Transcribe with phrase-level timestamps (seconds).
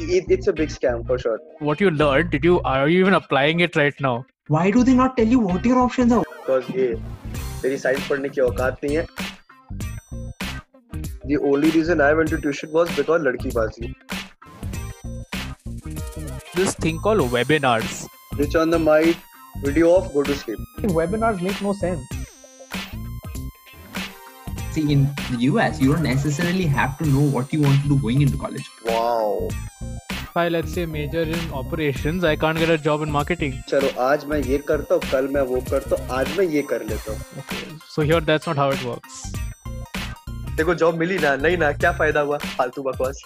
[0.00, 1.38] it, it's a big scam for sure.
[1.58, 4.26] What you learned, did you are you even applying it right now?
[4.48, 6.24] Why do they not tell you what your options are?
[6.40, 6.94] Because ये
[7.62, 9.06] तेरी science पढ़ने की औकात नहीं है.
[11.30, 13.94] The only reason I went to tuition was because लड़की बाजी.
[16.54, 18.06] This thing called webinars.
[18.34, 19.16] Switch on the mic,
[19.64, 20.58] video off, go to sleep.
[21.00, 22.00] Webinars make no sense.
[24.76, 27.98] See, in the US, you don't necessarily have to know what you want to do
[27.98, 28.70] going into college.
[28.84, 29.48] Wow.
[30.31, 33.55] If I let's say major in operations, I can't get a job in marketing.
[33.69, 36.83] चलो आज मैं ये करता हूँ कल मैं वो करता हूँ आज मैं ये कर
[36.91, 37.59] लेता हूँ Okay.
[37.95, 38.85] So here that's not how it
[40.57, 43.21] देखो जॉब मिली ना नहीं ना क्या फ़ायदा हुआ फालतू बकवास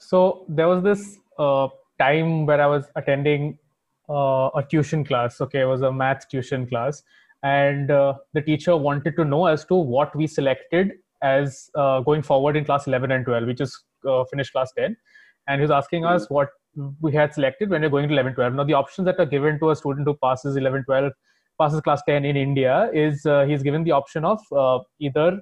[0.00, 1.06] So there was this
[1.38, 3.58] uh, time where I was attending
[4.08, 5.40] uh, a tuition class.
[5.42, 7.02] Okay, it was a math tuition class,
[7.42, 12.22] and uh, the teacher wanted to know as to what we selected as uh, going
[12.22, 13.76] forward in class 11 and 12, which is
[14.08, 14.96] uh, finished class 10,
[15.48, 16.50] and he was asking us what
[17.00, 18.54] we had selected when we're going to 11 12.
[18.54, 21.12] Now the options that are given to a student who passes 11 12
[21.60, 25.40] passes class 10 in India is uh, he's given the option of uh, either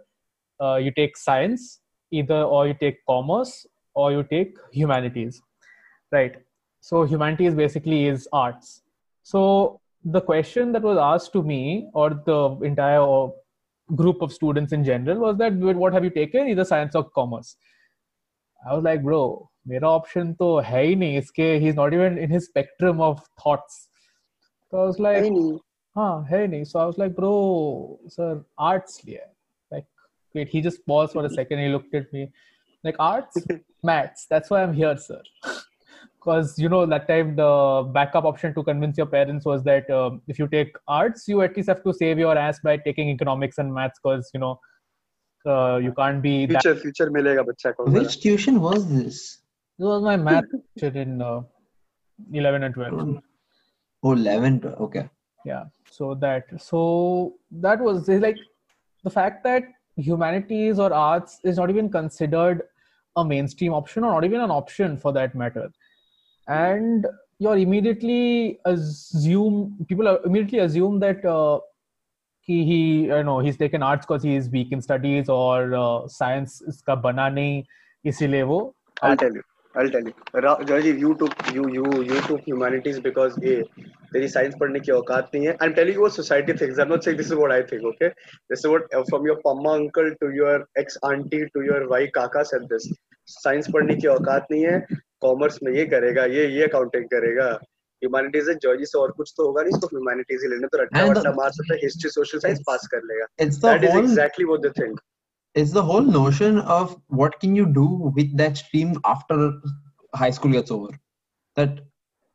[0.61, 5.43] uh, you take science, either or you take commerce, or you take humanities,
[6.11, 6.37] right?
[6.81, 8.83] So humanities basically is arts.
[9.23, 13.29] So the question that was asked to me or the entire uh,
[13.96, 17.56] group of students in general was that what have you taken, either science or commerce?
[18.70, 22.30] I was like, bro, मेरा option तो है ही नहीं इसके he's not even in
[22.30, 23.90] his spectrum of thoughts.
[24.72, 25.60] So I was like, नहीं
[25.98, 29.32] हाँ है नहीं so I was like bro sir arts लिया है
[29.72, 29.86] like
[30.34, 32.32] wait he just paused for a second he looked at me
[32.84, 33.48] like arts
[33.84, 35.22] maths that's why I'm here sir
[36.23, 40.21] because you know that time the backup option to convince your parents was that um,
[40.29, 43.59] if you take arts you at least have to save your ass by taking economics
[43.59, 44.59] and maths because you know
[45.47, 46.83] uh, you can't be future that...
[46.83, 49.39] future milega bachcha ko which tuition was this?
[49.79, 50.45] This was my math
[50.79, 51.41] tuition in uh,
[52.33, 53.21] 11 and 12
[54.05, 55.09] oh 11 okay.
[55.45, 58.39] Yeah so that so that was like
[59.05, 59.65] the fact that
[59.97, 62.63] humanities or arts is not even considered
[63.17, 65.71] a mainstream option or not even an option for that matter
[66.48, 67.08] and
[67.40, 71.60] you're immediately assume people are immediately assume that uh,
[72.40, 76.08] he, he you know he's taken arts because he is weak in studies or uh,
[76.08, 77.64] science इसका बना नहीं
[78.06, 78.60] इसीलिए वो
[79.04, 79.44] I'll tell you.
[79.76, 80.14] I'll tell you.
[80.34, 83.64] Ra- Rajiv, you took you you you took humanities because ये
[84.14, 85.58] तेरी science पढ़ने की औकात नहीं है.
[85.62, 86.80] I'm telling you what society thinks.
[86.80, 87.84] I'm not saying this is what I think.
[87.84, 88.10] Okay,
[88.50, 92.08] this is what uh, from your pamma uncle to your ex auntie to your भाई
[92.18, 92.88] काका said this.
[93.26, 94.86] Science पढ़ने की औकात नहीं है.
[95.26, 97.50] Commerce में ये करेगा, ये ये accounting करेगा.
[98.04, 101.00] ह्यूमैनिटीज है जॉर्जी से और कुछ तो होगा नहीं इसको ह्यूमैनिटीज ही लेने तो रट्टा
[101.00, 103.84] And the- वट्टा मार सकता है हिस्ट्री सोशल साइंस पास कर लेगा It's the that
[103.84, 105.00] is whole exactly what they think
[105.56, 107.86] it's the whole notion of what can you do
[108.18, 109.38] with that stream after
[110.22, 110.90] high school gets over
[111.60, 111.80] that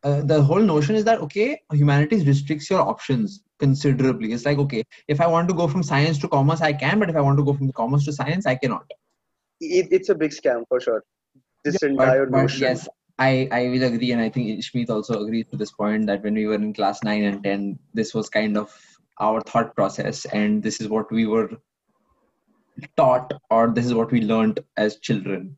[0.05, 1.47] uh, the whole notion is that okay
[1.81, 4.83] humanities restricts your options considerably it's like okay
[5.17, 7.39] if i want to go from science to commerce i can but if i want
[7.43, 8.97] to go from commerce to science i cannot
[9.61, 11.01] it, it's a big scam for sure
[11.68, 12.68] this but, entire but notion.
[12.68, 12.88] yes
[13.20, 16.36] i i will agree and i think ishmeet also agrees to this point that when
[16.42, 18.76] we were in class 9 and 10 this was kind of
[19.20, 21.50] our thought process and this is what we were
[22.96, 25.56] taught or this is what we learned as children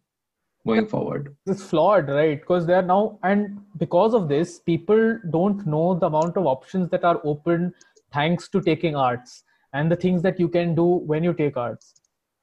[0.65, 1.35] going forward.
[1.45, 2.39] It's flawed right?
[2.39, 6.89] Because they are now and because of this people don't know the amount of options
[6.89, 7.73] that are open
[8.13, 9.43] thanks to taking arts
[9.73, 11.98] and the things that you can do when you take arts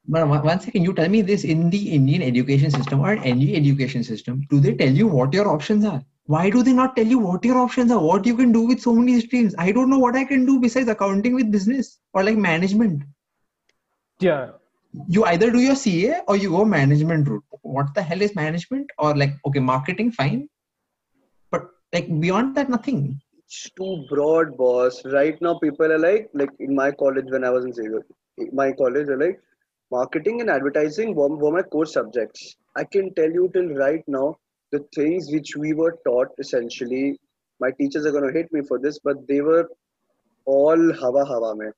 [0.09, 3.56] But one one second, you tell me this in the Indian education system or any
[3.56, 6.03] education system, do they tell you what your options are?
[6.27, 8.00] Why do they not tell you what your options are?
[8.00, 9.55] What you can do with so many streams?
[9.59, 13.03] I don't know what I can do besides accounting with business or like management.
[14.21, 14.50] yeah
[15.15, 17.45] You either do your CA or you go management route.
[17.62, 18.91] What the hell is management?
[18.99, 20.49] Or like, okay, marketing, fine.
[21.50, 23.21] But like beyond that, nothing.
[23.47, 27.50] it's too broad boss right now people are like like in my college when i
[27.56, 28.00] was in Xavier,
[28.39, 29.37] in my college are like
[29.91, 34.34] marketing and advertising were, were my core subjects i can tell you till right now
[34.72, 37.19] the things which we were taught essentially
[37.60, 39.69] my teachers are going to hate me for this but they were
[40.45, 41.72] all hawa hawa mein.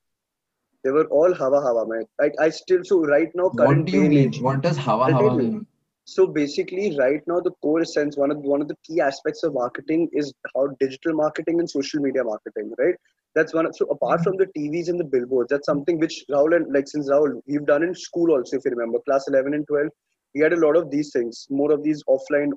[0.85, 2.05] they were all hawa hawa mein.
[2.21, 4.32] like i still so right now What current do you mean?
[4.41, 5.67] What does Hawa Hawa mean?
[6.05, 9.53] so basically, right now, the core sense, one of one of the key aspects of
[9.53, 12.94] marketing is how digital marketing and social media marketing, right?
[13.38, 13.67] That's one.
[13.67, 16.88] Of, so apart from the TVs and the billboards, that's something which Rahul and like
[16.93, 18.56] since Rahul, we've done in school also.
[18.61, 19.90] If you remember, class eleven and twelve,
[20.35, 22.50] we had a lot of these things, more of these offline,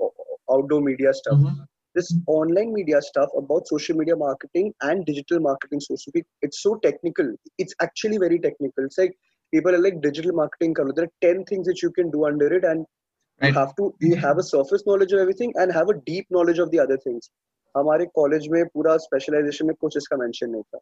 [0.55, 1.37] outdoor media stuff.
[1.41, 1.59] Mhm.
[1.97, 6.61] This online media stuff about social media marketing and digital marketing, so to speak, it's
[6.65, 7.31] so technical.
[7.65, 8.85] It's actually very technical.
[8.89, 9.13] It's like
[9.55, 10.93] people are like digital marketing karo.
[10.99, 12.85] there are 10 things that you can do under it and
[13.43, 16.59] you have to you have a surface knowledge of everything and have a deep knowledge
[16.65, 17.29] of the other things
[17.76, 20.78] हमारे college में पूरा specialisation में कुछ इसका mention नहीं था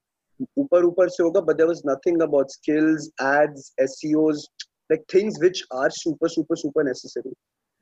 [0.59, 4.49] ऊपर ऊपर से होगा but there was nothing about skills ads एसईओस
[4.93, 7.31] like things which are super super super necessary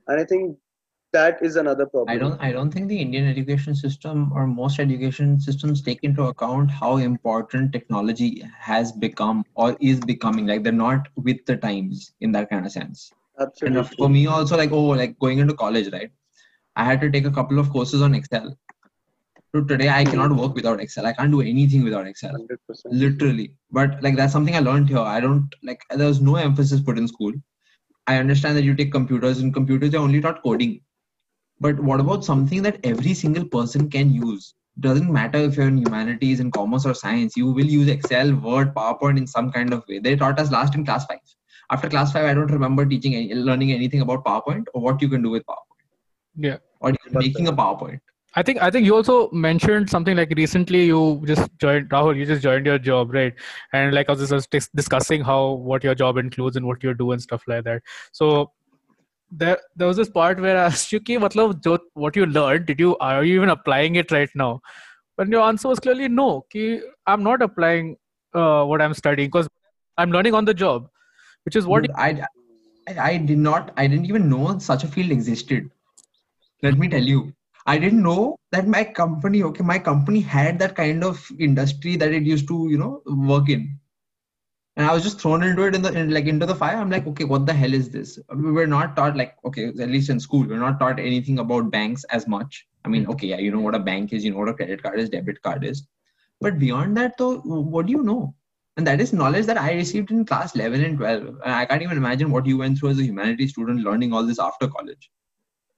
[0.09, 0.53] and i think
[1.13, 4.81] that is another problem I don't I don't think the Indian education system or most
[4.85, 8.29] education systems take into account how important technology
[8.59, 10.47] has become or is becoming.
[10.47, 13.13] Like they're not with the times in that kind of sense.
[13.39, 16.11] And uh, absolutely for me also, like oh, like going into college, right?
[16.77, 18.57] I had to take a couple of courses on Excel.
[19.58, 21.08] So today I cannot work without Excel.
[21.08, 22.34] I can't do anything without Excel.
[22.34, 22.58] 100%
[22.92, 23.56] Literally.
[23.72, 25.00] But like that's something I learned here.
[25.00, 27.34] I don't like there was no emphasis put in school.
[28.06, 30.82] I understand that you take computers and computers are only taught coding.
[31.60, 34.54] But what about something that every single person can use?
[34.80, 38.76] Doesn't matter if you're in humanities, in commerce or science, you will use Excel, Word,
[38.76, 39.98] PowerPoint in some kind of way.
[39.98, 41.18] They taught us last in class five.
[41.72, 45.10] After class five, I don't remember teaching any, learning anything about PowerPoint or what you
[45.10, 45.88] can do with PowerPoint
[46.36, 46.58] Yeah.
[46.80, 48.02] or even making a PowerPoint.
[48.38, 52.16] I think I think you also mentioned something like recently you just joined Rahul.
[52.16, 53.34] You just joined your job, right?
[53.74, 57.14] And like I was just discussing how what your job includes and what you do
[57.14, 57.82] and stuff like that.
[58.12, 58.52] So
[59.32, 62.96] there there was this part where I asked you, "Ki, what you learned, did you
[62.98, 64.62] are you even applying it right now?"
[65.16, 66.46] But your answer was clearly no.
[66.52, 67.98] Ki, I'm not applying
[68.36, 69.50] uh, what I'm studying because
[69.98, 70.92] I'm learning on the job,
[71.44, 72.12] which is what I
[73.10, 75.72] I did not I didn't even know such a field existed.
[76.62, 77.34] Let me tell you.
[77.68, 82.14] I didn't know that my company, okay, my company had that kind of industry that
[82.14, 83.78] it used to, you know, work in.
[84.78, 86.78] And I was just thrown into it in the in, like into the fire.
[86.78, 88.18] I'm like, okay, what the hell is this?
[88.34, 91.72] We were not taught like, okay, at least in school, we're not taught anything about
[91.72, 92.66] banks as much.
[92.86, 93.12] I mean, hmm.
[93.12, 95.10] okay, yeah, you know what a bank is, you know what a credit card is,
[95.10, 95.86] debit card is.
[96.40, 98.34] But beyond that, though, what do you know?
[98.78, 101.28] And that is knowledge that I received in class 11 and 12.
[101.44, 104.24] And I can't even imagine what you went through as a humanities student learning all
[104.24, 105.10] this after college.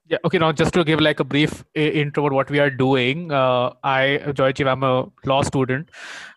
[0.10, 0.18] Yeah.
[0.26, 0.40] Okay.
[0.40, 4.20] Now, just to give like a brief intro about what we are doing, uh, I,
[4.30, 5.92] Joyjeev, I'm a law student.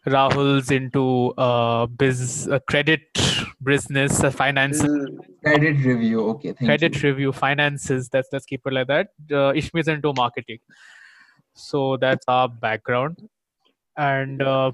[0.06, 3.00] Rahul's into uh, biz, uh, credit,
[3.62, 6.20] business, uh, finance, Mm, Credit review.
[6.30, 7.10] Okay, thank credit you.
[7.10, 8.10] review, finances.
[8.10, 9.08] That's let's keep it like that.
[9.30, 10.58] Uh, Ishmi's into marketing,
[11.54, 13.26] so that's our background.
[13.96, 14.72] And uh,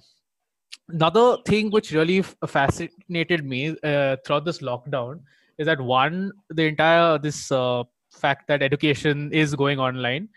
[0.88, 5.20] another thing which really fascinated me uh, throughout this lockdown
[5.56, 7.84] is that one, the entire this uh,
[8.18, 10.28] fact that education is going online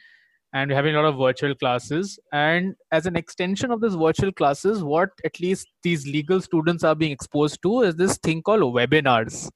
[0.53, 2.19] and we're having a lot of virtual classes.
[2.33, 6.95] And as an extension of this virtual classes what at least these legal students are
[6.95, 9.49] being exposed to is this thing called webinars.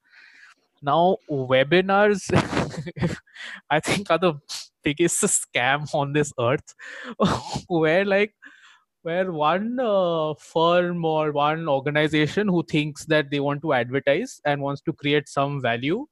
[0.82, 2.22] Now webinars
[3.70, 4.34] i think are the
[4.84, 6.74] biggest scam on this earth.
[7.68, 8.34] Where like
[9.02, 14.62] where one uh, firm or one organization who thinks that they want to advertise and
[14.62, 16.08] wants to create some value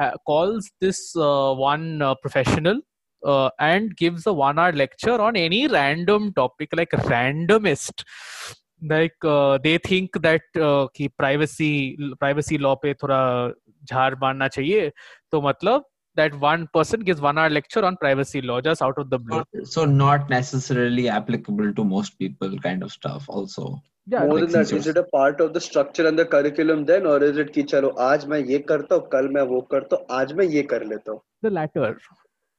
[0.00, 2.80] ha- calls this uh, one uh, professional
[3.24, 8.04] uh, and gives a one hour lecture on any random topic like randomist
[8.82, 13.52] like uh, they think that uh, कि privacy privacy law पे थोड़ा
[13.90, 14.92] झाड़ मारना चाहिए
[15.32, 15.84] तो मतलब
[16.15, 19.43] that one person gives one hour lecture on privacy law just out of the blue
[19.63, 23.25] So not necessarily applicable to most people, kind of stuff.
[23.29, 26.25] Also, yeah more like than that is it a part of the structure and the
[26.25, 29.61] curriculum then or is it कि चलो आज मैं ये करता हूँ कल मैं वो
[29.71, 31.91] करता हूँ आज मैं ये कर लेता हूँ the latter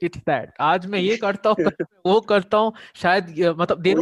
[0.02, 1.70] it's that आज मैं ये करता हूँ
[2.06, 3.98] वो करता हूँ शायद मतलब देर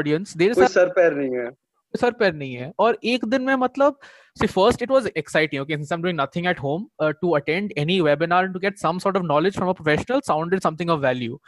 [0.00, 1.50] ऑडियंस देर सर पैर नहीं है
[1.99, 3.97] सर पैर नहीं है और एक दिन में मतलब
[4.39, 7.73] see first it was exciting okay since i'm doing nothing at home uh, to attend
[7.83, 11.01] any webinar and to get some sort of knowledge from a professional sounded something of
[11.05, 11.39] value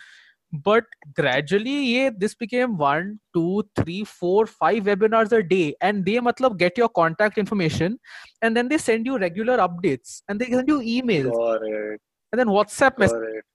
[0.66, 6.18] but gradually yeah this became one two three four five webinars a day and they
[6.30, 7.96] matlab get your contact information
[8.42, 12.04] and then they send you regular updates and they send you emails correct
[12.34, 13.48] and then whatsapp messages correct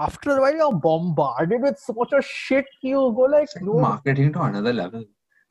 [0.00, 3.64] after a while you're bombarded with so much of shit you go like it's like
[3.64, 5.04] no, marketing to another level.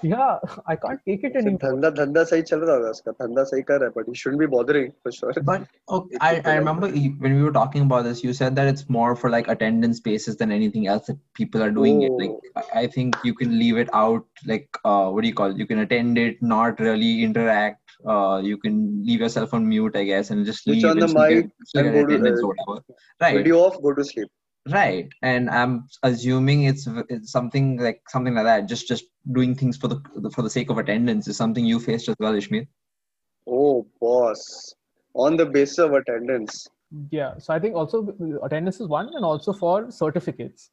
[0.05, 1.59] yeah, I can't take it anymore.
[1.59, 3.15] Dhanda, dhanda sahi chal raha uska.
[3.21, 5.33] Dhanda sahi kar raha, but he shouldn't be bothering for sure.
[5.43, 8.89] But okay, I, I remember when we were talking about this, you said that it's
[8.89, 12.07] more for like attendance basis than anything else that people are doing oh.
[12.07, 12.13] it.
[12.23, 12.63] Like oh.
[12.83, 14.27] I think you can leave it out.
[14.45, 15.57] Like uh, what do you call it?
[15.57, 17.81] You can attend it, not really interact.
[18.07, 20.91] Uh, you can leave yourself on mute, I guess, and just Switch leave.
[20.91, 21.49] on the mic.
[21.75, 22.81] Get, and go to, uh,
[23.21, 23.37] right.
[23.37, 23.81] Video off.
[23.81, 24.29] Go to sleep
[24.71, 25.09] right.
[25.23, 28.67] And i'm assuming it's, it's something like something like that.
[28.67, 32.09] Just just doing things for the for the sake of attendance is something you faced
[32.09, 32.67] as well Ishmeet?
[33.47, 34.75] Oh boss.
[35.15, 36.67] On the basis of attendance.
[37.11, 40.71] Yeah, so I think also attendance is one, and also for certificates.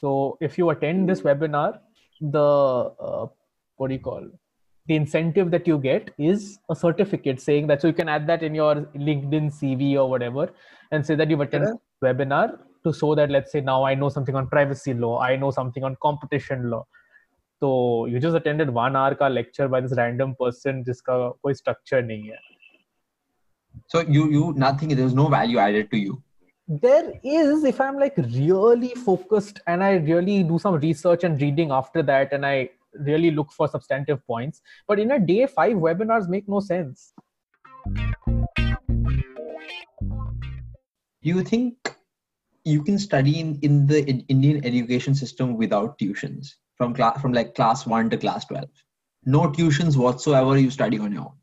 [0.00, 1.78] So if you attend this webinar,
[2.20, 3.26] the uh,
[3.76, 4.28] what do you call?
[4.86, 8.42] The incentive that you get is a certificate saying that so you can add that
[8.42, 8.74] in your
[9.08, 10.50] linkedin cv or whatever
[10.92, 12.12] and say that you've attended Yeah.
[12.12, 15.51] webinar to show that let's say now i know something on privacy law i know
[15.51, 16.85] something on competition law
[17.61, 22.01] so you just attended one hour ka lecture by this random person जिसका कोई structure
[22.11, 22.47] नहीं है
[23.93, 24.89] So you you nothing.
[24.97, 26.15] There's no value added to you.
[26.81, 31.71] there is if i'm like really focused and i really do some research and reading
[31.77, 32.69] after that and i
[33.07, 37.11] really look for substantive points but in a day five webinars make no sense
[41.23, 41.89] Do you think
[42.65, 47.33] you can study in, in the in- Indian education system without tuitions from class from
[47.33, 48.69] like class one to class twelve?
[49.25, 50.57] No tuitions whatsoever.
[50.57, 51.35] You study on your own.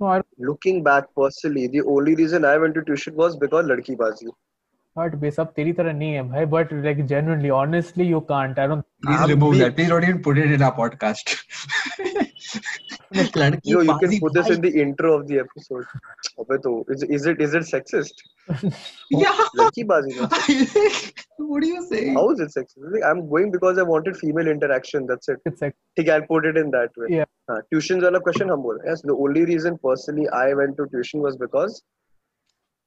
[0.00, 3.96] no i Looking back personally, the only reason I went to tuition was because ladki
[4.06, 4.32] bazi.
[4.98, 8.66] but base up तेरी तरह नहीं है भाई but like genuinely honestly you can't i
[8.72, 9.74] don't Please I'm remove big- that.
[9.78, 11.34] Please don't even put it in our podcast.
[13.36, 15.84] लड़की You know, you can बाजी put this भाई- in the intro of the episode.
[16.40, 18.22] अबे तो is, is it is it sexist?
[19.10, 19.40] Yeah.
[19.60, 20.14] Ladki bazi.
[20.20, 20.28] na.
[21.52, 22.14] what are you saying?
[22.14, 22.92] How is it sexist?
[22.96, 25.06] Like, I'm going because I wanted female interaction.
[25.06, 25.40] That's it.
[25.52, 27.10] it's like ठीक है, I'll put it in that way.
[27.16, 27.30] Yeah.
[27.50, 28.94] हाँ, tuition वाला question हम बोल रहे हैं.
[28.96, 31.82] Yes, the only reason personally I went to tuition was because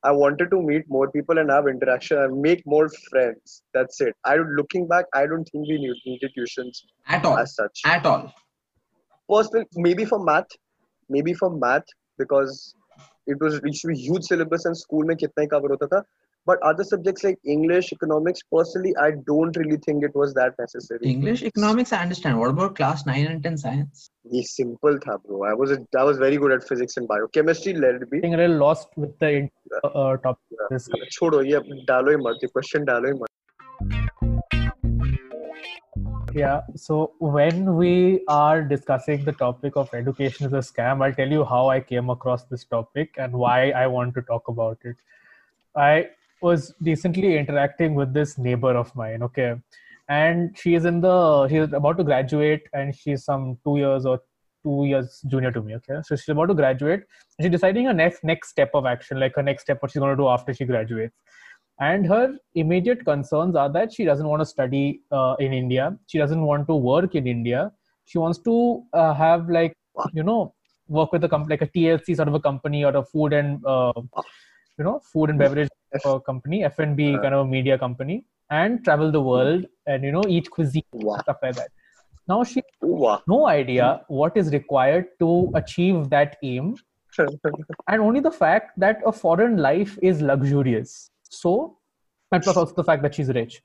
[0.04, 3.62] I wanted to meet more people and have interaction and make more friends.
[3.78, 4.16] That's it.
[4.32, 7.38] I looking back, I don't think we need, needed tuitions At all.
[7.40, 7.82] as such.
[7.94, 8.28] At all.
[9.33, 10.57] Personal, maybe for math,
[11.09, 12.75] maybe for math because
[13.27, 16.03] it was it should be huge syllabus and school में कितना ही cover होता था.
[16.45, 20.99] But other subjects like English, economics, personally, I don't really think it was that necessary.
[21.11, 22.41] English, economics, I understand.
[22.41, 24.09] What about class nine and ten science?
[24.33, 25.43] ये simple था bro.
[25.51, 27.29] I was a, I was very good at physics and bio.
[27.39, 28.21] Chemistry let it be.
[28.21, 29.31] getting a little lost with the
[29.83, 31.61] uh, uh, topic of this छोड़ो ये
[31.93, 33.32] डालो ही मत ये question डालो ही मत
[36.35, 36.63] Yeah.
[36.77, 41.45] So when we are discussing the topic of education as a scam, I'll tell you
[41.45, 44.97] how I came across this topic and why I want to talk about it.
[45.77, 46.09] I
[46.41, 49.55] was recently interacting with this neighbor of mine, okay,
[50.09, 54.21] and she is in the she's about to graduate and she's some two years or
[54.65, 56.01] two years junior to me, okay.
[56.03, 57.03] So she's about to graduate.
[57.41, 60.17] She's deciding her next next step of action, like her next step, what she's going
[60.17, 61.15] to do after she graduates
[61.81, 65.97] and her immediate concerns are that she doesn't want to study uh, in india.
[66.07, 67.73] She doesn't want to work in india.
[68.05, 69.77] She wants to uh, have like
[70.13, 70.55] you know
[70.89, 73.65] work with a company like a tlc sort of a company or a food and
[73.65, 73.93] uh,
[74.79, 75.69] you know food and beverage
[76.05, 80.25] uh, company f&b kind of a media company and travel the world and you know
[80.29, 81.19] eat cuisine wow.
[81.19, 81.71] stuff like that.
[82.29, 83.23] Now she wow.
[83.27, 86.77] no idea what is required to achieve that aim.
[87.89, 91.77] And only the fact that a foreign life is luxurious so
[92.31, 93.63] and plus also the fact that she's rich.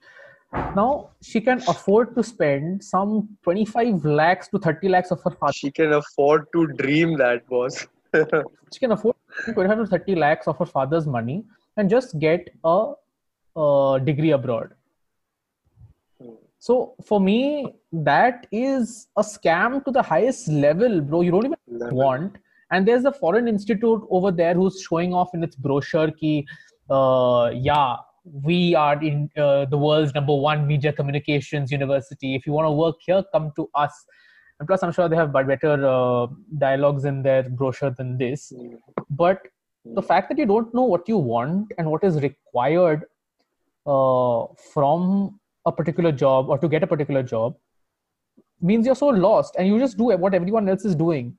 [0.54, 5.54] Now she can afford to spend some 25 lakhs to 30 lakhs of her father
[5.54, 7.86] she can afford to dream that boss
[8.74, 9.16] she can afford
[9.54, 11.44] 25 to 30 lakhs of her father's money
[11.76, 12.94] and just get a,
[13.58, 14.74] a degree abroad.
[16.60, 21.22] So for me that is a scam to the highest level bro.
[21.22, 22.38] You don't even want.
[22.72, 26.46] And there's a foreign institute over there who's showing off in its brochure ki
[26.90, 27.98] uh, yeah
[28.44, 32.36] we are in uh, the world's number one media communications university.
[32.36, 33.94] If you want to work here come to us.
[34.60, 36.28] And plus i'm sure they have better uh,
[36.58, 38.52] dialogues in their brochure than this.
[39.10, 39.42] But
[39.86, 43.06] the fact that you don't know what you want and what is required
[43.86, 47.56] uh, from a particular job or to get a particular job
[48.62, 51.38] means you're so lost and you just do what everyone else is doing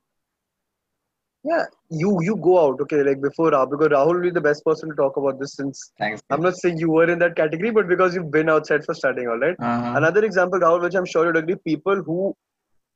[1.44, 4.64] yeah you you go out okay like before Rahul because Rahul will be the best
[4.64, 6.22] person to talk about this since Thanks.
[6.30, 9.28] I'm not saying you were in that category but because you've been outside for studying
[9.28, 9.92] all right Uh-huh.
[9.96, 12.34] another example Rahul which I'm sure you'd agree people who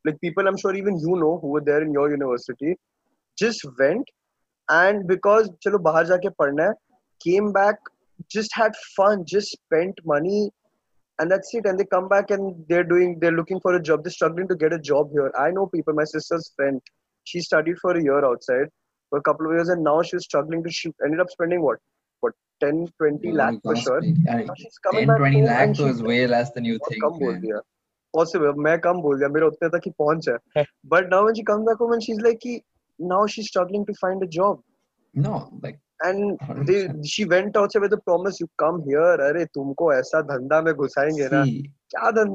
[0.05, 2.75] like people I'm sure even you know who were there in your university
[3.39, 4.11] just went
[4.69, 6.75] and because chalo bahar jaake padna hai
[7.27, 7.77] came back
[8.37, 10.41] just had fun just spent money
[11.19, 14.03] and that's it and they come back and they're doing they're looking for a job
[14.05, 16.81] they're struggling to get a job here i know people my sister's friend
[17.25, 18.69] she studied for a year outside
[19.13, 21.79] for a couple of years and now she's struggling to she ended up spending what
[22.23, 26.03] what 10 20 lakh for sure Yeah, she's coming 10 back 20 lakh and was
[26.11, 27.03] way less than you think.
[27.05, 27.37] कम बोल.
[27.47, 27.61] दिया
[28.15, 31.65] possible मैं कम बोल दिया मेरा उतने तक ही पहुँच है now when she comes
[31.69, 32.61] back home and she is like कि
[32.99, 34.59] now she's struggling to find a job
[35.15, 35.31] No,
[35.63, 36.67] like and 100%.
[36.69, 36.77] they
[37.13, 41.29] she went outside with the promise you come here अरे तुमको ऐसा धंधा में घुसाएँगे
[41.33, 41.41] ना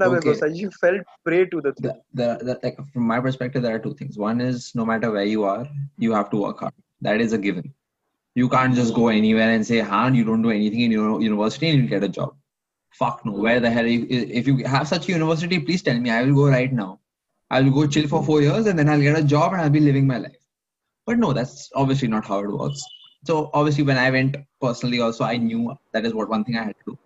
[0.07, 0.53] okay.
[0.53, 1.91] you felt prey to the thing.
[2.13, 4.17] The, the, the, like from my perspective, there are two things.
[4.17, 6.73] One is no matter where you are, you have to work hard.
[7.01, 7.73] That is a given.
[8.35, 11.69] You can't just go anywhere and say, "Han, you don't do anything in your university
[11.69, 12.35] and you get a job."
[12.91, 13.33] Fuck no.
[13.33, 13.85] Where the hell?
[13.85, 16.09] You, if you have such a university, please tell me.
[16.09, 16.99] I will go right now.
[17.49, 19.69] I will go chill for four years and then I'll get a job and I'll
[19.69, 20.43] be living my life.
[21.05, 22.83] But no, that's obviously not how it works.
[23.25, 26.63] So obviously, when I went personally, also I knew that is what one thing I
[26.63, 26.99] had to do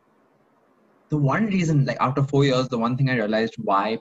[1.11, 3.99] the one reason, like after four years, the one thing I realized why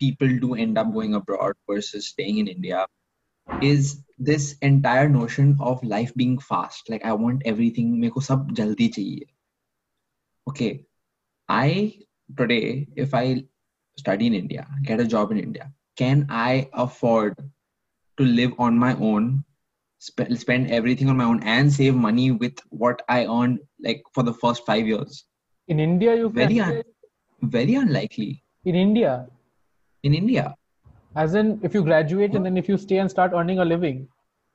[0.00, 2.86] people do end up going abroad versus staying in India
[3.60, 6.88] is this entire notion of life being fast.
[6.88, 9.26] Like I want everything, meko sab jaldi chahiye.
[10.48, 10.86] Okay,
[11.48, 11.98] I
[12.36, 13.44] today, if I
[13.98, 17.36] study in India, get a job in India, can I afford
[18.18, 19.44] to live on my own
[19.98, 24.34] spend everything on my own and save money with what I earned like for the
[24.34, 25.24] first five years.
[25.68, 26.76] In India, you Very, can.
[26.78, 26.82] un-
[27.42, 29.26] very unlikely In India,
[30.02, 30.54] in India.
[31.14, 34.08] as in if you graduate and then if you stay and start earning a living.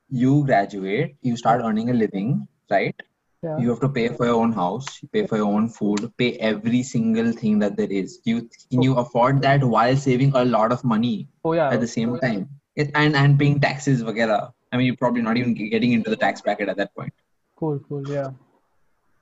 [0.09, 2.95] You graduate, you start earning a living, right?
[3.43, 3.57] Yeah.
[3.59, 6.81] You have to pay for your own house, pay for your own food, pay every
[6.83, 8.19] single thing that there is.
[8.25, 9.01] You can you oh.
[9.01, 11.69] afford that while saving a lot of money oh yeah.
[11.69, 14.51] at the same oh, time, it, and and paying taxes, vagera.
[14.71, 17.13] I mean, you're probably not even getting into the tax bracket at that point.
[17.55, 17.79] Cool.
[17.87, 18.09] Cool.
[18.09, 18.31] Yeah.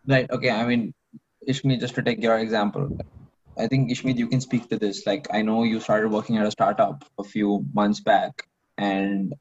[0.08, 0.30] Right.
[0.32, 0.50] Okay.
[0.50, 0.94] I mean,
[1.48, 2.98] Ishmi, just to take your example,
[3.58, 5.06] I think Ishmi, you can speak to this.
[5.06, 8.48] Like, I know you started working at a startup a few months back,
[8.78, 9.34] and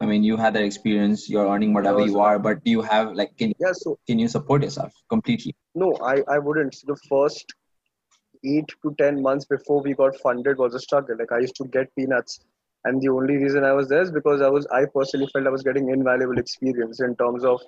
[0.00, 1.28] I mean, you had that experience.
[1.28, 4.28] You're earning whatever you are, but do you have like, can Yeah, so can you
[4.28, 5.54] support yourself completely?
[5.74, 6.76] no, I, I wouldn't.
[6.86, 7.54] The first
[8.44, 11.16] eight to ten months before we got funded was a struggle.
[11.18, 12.40] Like I used to get peanuts.
[12.84, 15.50] And the only reason I was there is because I was I personally felt I
[15.50, 17.60] was getting invaluable experience in terms of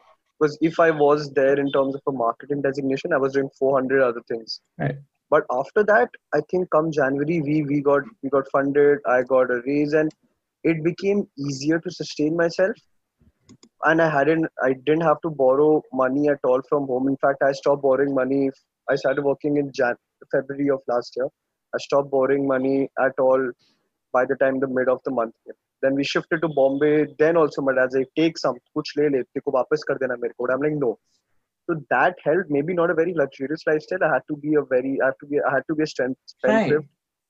[0.42, 4.02] because if I was there in terms of a marketing designation, I was doing 400
[4.02, 4.60] other things.
[4.78, 4.96] Right.
[5.30, 8.98] But after that, I think come January we we got we got funded.
[9.06, 10.10] I got a raise, and
[10.64, 12.76] it became easier to sustain myself.
[13.84, 17.08] And I hadn't I didn't have to borrow money at all from home.
[17.08, 18.50] In fact, I stopped borrowing money.
[18.90, 19.94] I started working in Jan
[20.30, 21.28] February of last year.
[21.74, 23.50] I stopped borrowing money at all
[24.12, 27.06] by the time the mid of the month came then we shifted to Bombay.
[27.18, 30.32] Then also my dad like, take some, kuch le le, ko wapas kar dena mere
[30.38, 30.46] ko.
[30.52, 30.98] I'm like, no.
[31.68, 32.50] So that helped.
[32.50, 34.02] Maybe not a very luxurious lifestyle.
[34.02, 35.86] I had to be a very, I had to be, I had to be a
[35.86, 36.18] strength.
[36.44, 36.72] Right.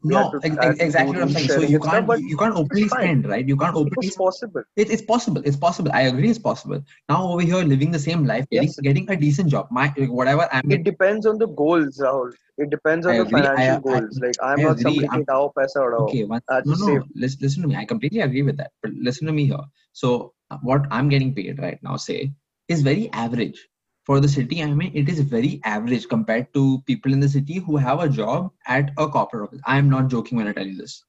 [0.05, 1.49] No, ex- I had ex- to exactly what I'm saying.
[1.49, 3.47] So you can't you can't openly spend, right?
[3.47, 4.63] You can't openly was possible.
[4.77, 5.43] It, it's possible.
[5.45, 5.91] It's possible.
[5.95, 6.31] I agree.
[6.31, 6.83] It's possible.
[7.09, 8.81] Now over here, living the same life, getting Yes.
[8.81, 9.69] getting a decent job.
[9.71, 9.89] My
[10.21, 12.33] whatever I'm It depends on the goals, Rahul.
[12.59, 13.43] It depends on I the agree.
[13.43, 14.19] Financial I- goals.
[14.25, 16.01] like I'm I not somebody I'm- kao paisa udao.
[16.09, 17.03] Okay, one, no, no.
[17.15, 17.77] Listen, listen to me.
[17.77, 18.71] I completely agree with that.
[18.83, 19.65] But listen to me here.
[19.93, 22.33] So uh, what I'm getting paid right now, say,
[22.69, 23.69] is very average
[24.05, 27.59] for the city, I mean, it is very average compared to people in the city
[27.59, 29.61] who have a job at a corporate office.
[29.65, 31.05] I am not joking when I tell you this.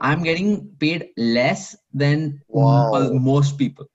[0.00, 3.10] I'm getting paid less than wow.
[3.12, 3.86] most people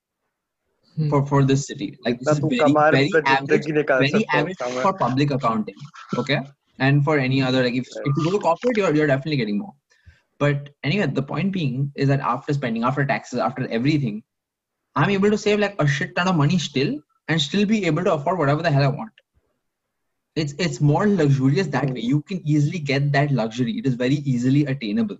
[0.96, 1.10] hmm.
[1.10, 1.98] for, for this city.
[2.06, 5.76] Like this is very, very average, very average for public accounting.
[6.18, 6.40] Okay.
[6.80, 9.60] And for any other, like if, if you go to corporate, you're, you're definitely getting
[9.60, 9.74] more.
[10.40, 14.24] But anyway, the point being is that after spending, after taxes, after everything,
[14.96, 18.04] I'm able to save like a shit ton of money still and still be able
[18.04, 19.12] to afford whatever the hell i want
[20.36, 24.16] it's it's more luxurious that way you can easily get that luxury it is very
[24.34, 25.18] easily attainable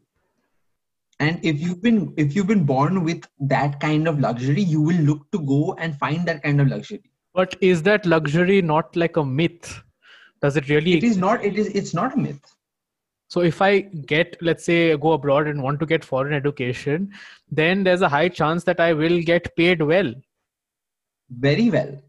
[1.20, 5.02] and if you've been if you've been born with that kind of luxury you will
[5.10, 7.04] look to go and find that kind of luxury
[7.38, 9.70] But is that luxury not like a myth?
[10.42, 10.92] Does it really?
[10.98, 12.52] it is not it is it's not a myth
[13.34, 13.70] So if I
[14.10, 17.08] get, let's say, go abroad and want to get foreign education,
[17.60, 20.14] then there's a high chance that I will get paid well.
[21.30, 22.02] Very well.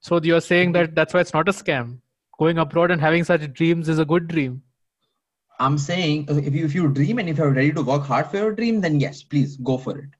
[0.00, 1.98] So you're saying that that's why it's not a scam.
[2.38, 4.62] Going abroad and having such dreams is a good dream.
[5.66, 8.26] i'm saying uh, if you if you dream and if you're ready to work hard
[8.32, 10.10] for your dream then yes please go for it.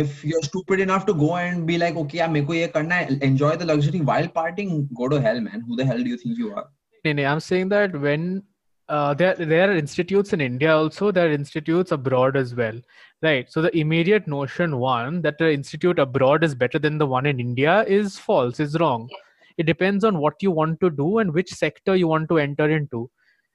[0.00, 3.56] If you're stupid enough to go and be like okay meko ye karna hai, enjoy
[3.62, 5.64] the luxury while partying go to hell man.
[5.68, 6.66] Who the hell do you think you are?
[7.06, 8.42] I'm saying that when
[8.88, 12.80] uh, there there are institutes in India also, there are institutes abroad as well,
[13.22, 13.50] right?
[13.50, 17.40] So the immediate notion one that the institute abroad is better than the one in
[17.40, 19.08] India is false, is wrong.
[19.56, 22.68] It depends on what you want to do and which sector you want to enter
[22.68, 23.10] into,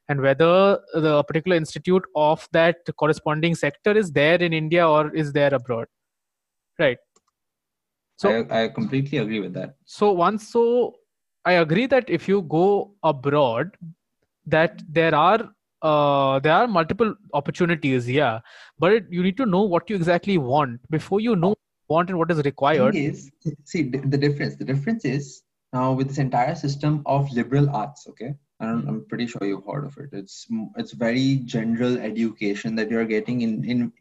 [0.08, 5.34] and whether the particular institute of that corresponding sector is there in India or is
[5.34, 5.88] there abroad,
[6.80, 6.98] right?
[8.19, 10.95] So I, I completely agree with that so once so
[11.45, 13.78] i agree that if you go abroad
[14.45, 15.50] that there are
[15.82, 18.39] uh, there are multiple opportunities yeah.
[18.78, 21.56] But it, you need to know what you exactly want before you know
[21.88, 22.96] want and what is required.
[22.96, 23.32] Is
[23.65, 25.42] see the, difference the difference is
[25.74, 28.36] now with this entire system of liberal arts okay?
[28.62, 30.10] Don't, i'm pretty sure you've heard of it.
[30.12, 33.92] It's it's very general education that you're getting in in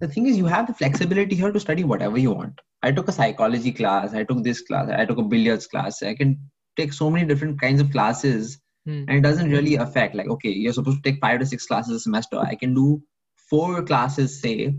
[0.00, 2.60] the thing is you have the flexibility here to study whatever you want.
[2.82, 6.02] I took a psychology class i took this class i took a billiards class.
[6.02, 6.38] I can
[6.76, 9.04] take so many different kinds of classes Hmm.
[9.08, 11.94] and it doesn't really affect like okay you're supposed to take five to six classes
[11.94, 12.38] a semester.
[12.38, 13.02] I can do
[13.50, 14.74] four classes say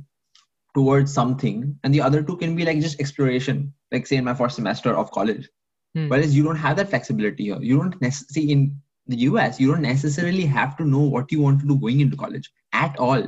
[0.73, 4.33] towards something and the other two can be like just exploration like say in my
[4.33, 5.49] first semester of college.
[5.95, 6.07] Hmm.
[6.07, 7.59] whereas you don't have that flexibility here.
[7.59, 11.61] You don't necessarily in the us you don't necessarily have to know what you want
[11.61, 13.23] to do going into college at all.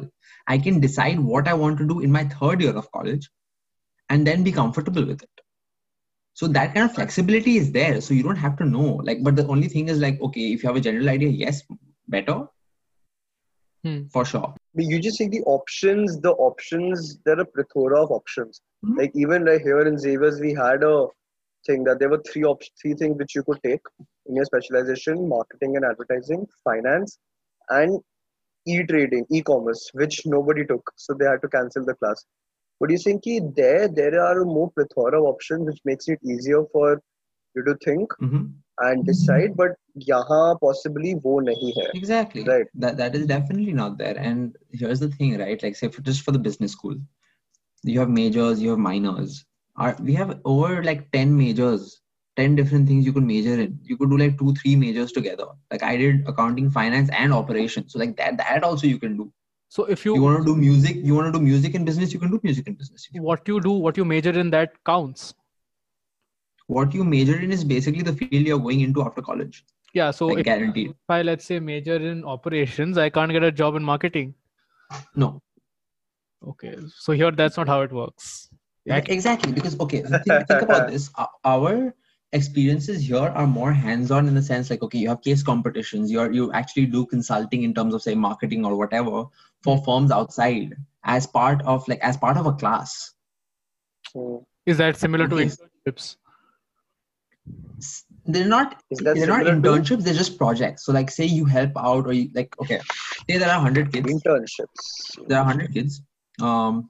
[0.47, 3.29] I can decide what i want to do in my third year of college
[4.09, 5.40] and then be comfortable with it
[6.41, 9.35] so that kind of flexibility is there so you don't have to know like but
[9.41, 11.61] the only thing is like okay if you have a general idea yes
[12.17, 12.39] better
[13.85, 14.01] Hmm.
[14.13, 14.49] for sure
[14.79, 18.59] But you just see the options, the options, there are a plethora of options.
[18.85, 18.97] Mhm.
[18.99, 21.07] Like even like here in Xavier's, we had a
[21.67, 23.89] thing that there were three op- three things which you could take
[24.27, 27.17] in your specialization: marketing and advertising, finance,
[27.79, 27.99] and
[28.75, 32.23] e-trading, e-commerce, which nobody took, so they had to cancel the class
[32.89, 37.01] you ki there there are more plethora of options which makes it easier for
[37.55, 38.35] you to think mm-hmm.
[38.35, 39.05] and mm-hmm.
[39.05, 41.89] decide but yahan possibly wo nahi hai.
[41.93, 42.43] Exactly.
[42.43, 42.67] Right.
[42.75, 44.17] That, that is definitely not there.
[44.17, 45.61] And here's the thing right?
[45.61, 46.95] Like say for, just for the business school
[47.83, 49.45] you have majors you have minors.
[49.99, 52.01] We have over like 10 majors
[52.37, 53.77] 10 different things you could major in.
[53.83, 55.45] You could do like two three majors together.
[55.69, 57.93] Like i did accounting finance and operations.
[57.93, 59.31] So like that that also you can do.
[59.75, 62.13] So if you, you want to do music you want to do music in business
[62.13, 65.33] you can do music in business what you do, what you major in, that counts.
[66.67, 70.11] what you major in is basically the field you're going into after college Yeah.
[70.17, 73.51] So like if, guaranteed if I let's say major in operations, I can't get a
[73.61, 74.35] job in marketing.
[75.23, 75.29] no
[76.51, 76.75] Okay.
[76.97, 78.49] So here, that's not how it works.
[78.85, 81.09] Yeah, exactly because okay think, think about this
[81.45, 81.93] our
[82.33, 86.31] experiences here are more hands-on in the sense like okay you have case competitions you're
[86.31, 89.25] you actually do consulting in terms of say marketing or whatever
[89.63, 93.13] for firms outside as part of like as part of a class.
[94.65, 96.17] Is that similar to internships?
[98.25, 100.85] They're not they're not similar to internships they're just projects.
[100.85, 102.79] So like say you help out or you like okay
[103.29, 104.07] say there are 100 kids.
[104.07, 105.27] Internships?
[105.27, 106.01] there are 100 kids.
[106.41, 106.89] Um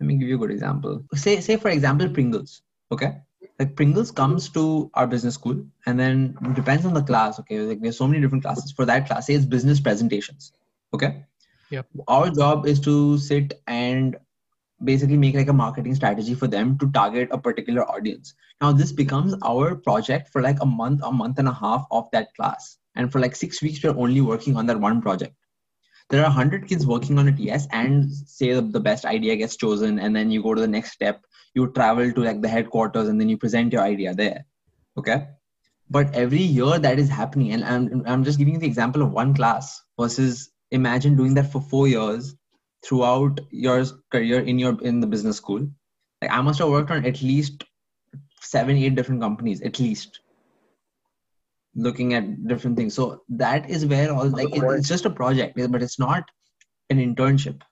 [0.00, 1.02] let me give you a good example.
[1.14, 3.18] Say say for example pringles okay?
[3.58, 7.60] Like pringles comes to our business school and then depends on the class okay?
[7.60, 8.72] Like there's so many different classes.
[8.72, 10.52] For that class say it's business presentations
[10.94, 11.24] okay
[11.70, 11.86] Yep.
[12.08, 14.16] our job is to sit and
[14.84, 18.34] basically make like a marketing strategy for them to target a particular audience.
[18.60, 22.08] Now this becomes our project for like a month a month and a half of
[22.12, 22.78] that class.
[22.94, 25.34] And for like six weeks we're only working on that one project.
[26.10, 29.56] There are 100 kids working on it yes and say the, the best idea gets
[29.56, 31.22] chosen and then you go to the next step.
[31.54, 34.46] You travel to like the headquarters and then you present your idea there.
[34.96, 35.26] Okay?
[35.90, 39.12] But every year that is happening and I'm, I'm just giving you the example of
[39.12, 42.34] one class versus imagine doing that for four years
[42.84, 45.68] throughout your career in your in the business school.
[46.22, 47.64] Like i must have worked on at least
[48.40, 50.20] seven eight different companies at least
[51.74, 52.94] looking at different things.
[52.94, 56.24] So that is where all like it, it's just a project but it's not
[56.90, 57.62] an internship.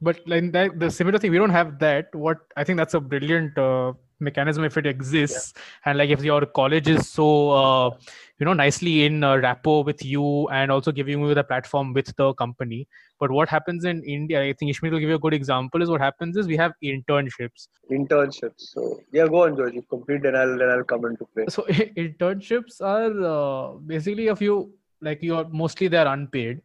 [0.00, 2.14] But like the similar thing, we don't have that.
[2.14, 6.46] What I think that's a brilliant uh, mechanism if it exists, and like if your
[6.46, 7.90] college is so, uh,
[8.38, 12.14] you know, nicely in uh, rapport with you and also giving you the platform with
[12.16, 12.86] the company.
[13.20, 15.82] But what happens in India, I think Ishmeet will give you a good example.
[15.82, 17.68] Is what happens is we have internships.
[17.90, 18.70] internships.
[18.74, 19.74] So yeah, go on, George.
[19.74, 21.44] You complete, then I'll then I'll come into play.
[21.48, 21.62] so
[22.06, 26.60] internships are uh, basically a few like you're mostly they're unpaid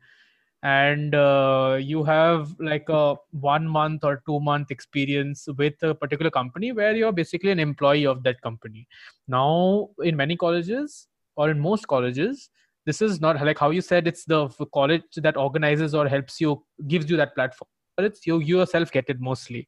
[0.63, 6.29] and uh, you have like a one month or two month experience with a particular
[6.29, 8.87] company where you're basically an employee of that company
[9.27, 12.49] now in many colleges or in most colleges
[12.85, 16.61] this is not like how you said it's the college that organizes or helps you
[16.87, 19.67] gives you that platform but it's you, you yourself get it mostly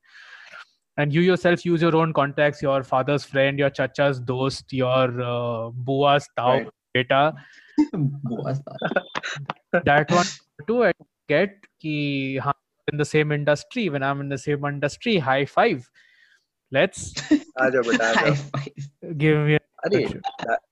[0.98, 5.70] and you yourself use your own contacts your father's friend your chacha's dost your uh,
[5.70, 6.68] bua's tau Right.
[6.94, 7.61] data Boas tha
[9.91, 10.27] that one
[10.69, 10.93] too I
[11.29, 12.55] get ki हाँ,
[12.93, 15.89] in the same industry when I'm in the same industry high five
[16.73, 17.03] let's
[17.61, 18.35] आ जाओ बेटा आ High जाओ.
[18.55, 19.19] five.
[19.25, 20.01] give me a अरे
[20.47, 20.63] that-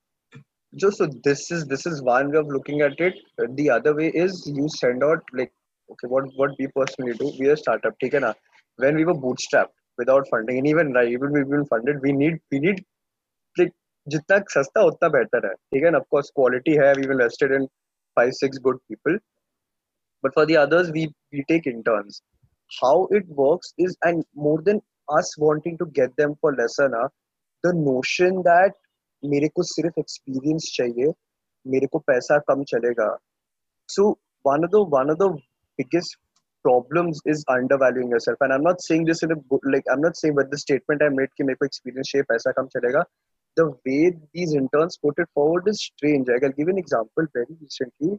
[0.83, 3.19] just so this is this is one way of looking at it.
[3.59, 5.51] The other way is you send out like
[5.93, 7.31] okay what what we personally do.
[7.39, 7.93] We are a startup.
[8.01, 8.33] ठीक है ना?
[8.83, 12.41] When we were bootstrapped without funding and even right even we've been funded we need
[12.51, 12.85] we need like
[14.12, 15.98] जितना सस्ता, उतना better है। ठीक है ना?
[15.98, 17.66] ऑफकोर्स क्वालिटी है। We invested in
[18.16, 19.18] five six good people
[20.24, 22.22] but for the others we we take interns
[22.70, 24.80] how it works is and more than
[25.18, 27.08] us wanting to get them for lesson na
[27.64, 28.78] the notion that
[29.22, 31.12] मेरे को सिर्फ़ experience चाहिए,
[31.66, 33.08] मेरे को पैसा कम चलेगा।
[33.88, 34.08] So
[34.44, 35.28] one of the one of the
[35.78, 36.16] biggest
[36.64, 37.42] problems is
[37.82, 40.46] undervaluing yourself and I am not saying this in like I am not saying with
[40.54, 43.04] the statement I made कि मेरे को एक्सपीरियंस चाहिए, पैसा कम चलेगा
[43.56, 46.28] the way these interns put it forward is strange.
[46.28, 47.26] Like, I'll give an example.
[47.34, 48.18] Very recently,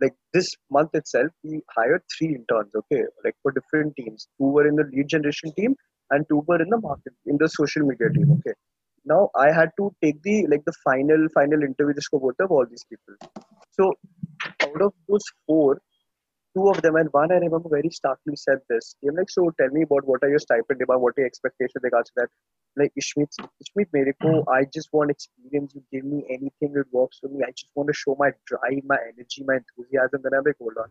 [0.00, 2.72] like this month itself, we hired three interns.
[2.74, 4.26] Okay, like for different teams.
[4.38, 5.76] Two were in the lead generation team,
[6.10, 8.32] and two were in the market in the social media team.
[8.38, 8.54] Okay.
[9.04, 12.84] Now I had to take the like the final final interview just of all these
[12.88, 13.14] people.
[13.72, 13.94] So
[14.62, 15.80] out of those four,
[16.56, 18.96] two of them and one I remember very starkly said this.
[19.02, 21.82] Was like, so tell me about what are your stipend about what are your expectations
[21.82, 22.28] regards to that.
[22.76, 23.28] Like Ishmeet,
[23.62, 24.48] Ishmeet, Meriko, hmm.
[24.48, 25.74] I just want experience.
[25.74, 27.42] You give me anything that works for me.
[27.46, 30.20] I just want to show my drive, my energy, my enthusiasm.
[30.22, 30.90] Then I'm like, hold on,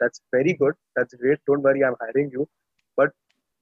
[0.00, 0.74] that's very good.
[0.96, 1.38] That's great.
[1.46, 2.48] Don't worry, I'm hiring you.
[2.96, 3.10] But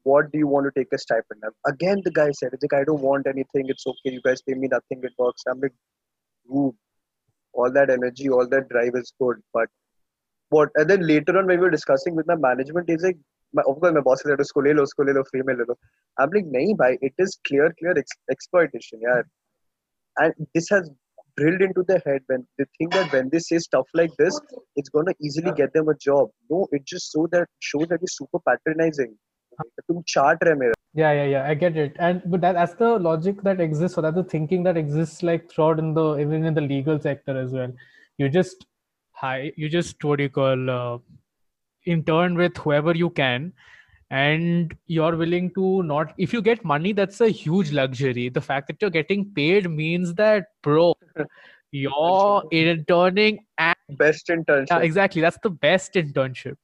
[0.05, 1.43] what do you want to take a stipend?
[1.67, 3.69] Again, the guy said, like, I don't want anything.
[3.69, 4.13] It's okay.
[4.15, 5.03] You guys pay me nothing.
[5.03, 5.43] It works.
[5.49, 5.75] I'm like,
[6.51, 6.75] ooh,
[7.53, 9.37] all that energy, all that drive is good.
[9.53, 9.69] But
[10.50, 10.70] what?
[10.76, 13.18] And then later on, when we were discussing with my management, he's like,
[13.54, 15.66] my, of course, my boss said, usko le lo, usko le lo, free mein le
[15.68, 15.76] lo.
[16.20, 19.22] I'm like, nahi, bhai, it is clear, clear ex- exploitation, yeah.
[20.18, 20.90] And this has
[21.38, 24.40] drilled into their head when they think that when they say stuff like this,
[24.76, 26.30] it's going to easily get them a job.
[26.50, 29.16] No, it just so that shows that you're super patronizing.
[29.62, 32.90] तुम चाट रहे मेरा yeah yeah yeah i get it and but that that's the
[33.06, 36.54] logic that exists or that's the thinking that exists like throughout in the even in
[36.60, 37.74] the legal sector as well
[38.24, 38.64] you just
[39.21, 40.99] hi you just what do you call uh,
[41.85, 43.53] intern with whoever you can
[44.11, 48.29] and you're willing to not if you get money that's a huge luxury.
[48.29, 50.95] The fact that you're getting paid means that bro
[51.71, 54.67] you're interning at best internship.
[54.71, 55.23] Yeah exactly.
[55.23, 56.57] That's the best internship.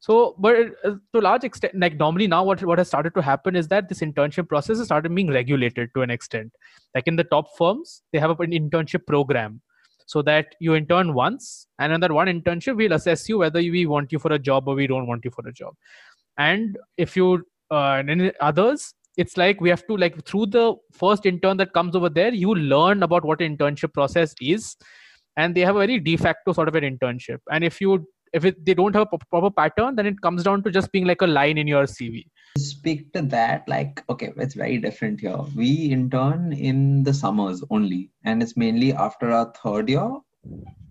[0.00, 3.22] So but uh, to a large extent like normally now what, what has started to
[3.22, 6.52] happen is that this internship process has started being regulated to an extent.
[6.94, 9.60] Like in the top firms they have an internship program
[10.08, 13.84] so that you intern once and in that one internship we'll assess you whether we
[13.86, 15.74] want you for a job or we don't want you for a job.
[16.38, 21.26] And if you uh, and others it's like we have to like through the first
[21.26, 24.76] intern that comes over there you learn about what internship process is
[25.38, 27.38] and they have a very de facto sort of an internship.
[27.50, 30.62] And if you if it, they don't have a proper pattern then it comes down
[30.62, 32.24] to just being like a line in your cv
[32.58, 35.38] speak to that like okay it's very different here.
[35.54, 40.10] We intern in the summers only and it's mainly after our third year